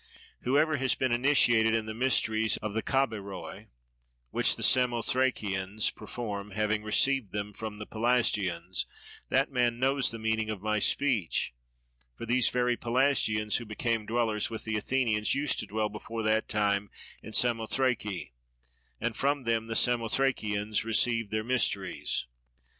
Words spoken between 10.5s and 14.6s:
my speech; for these very Pelasgians who became dwellers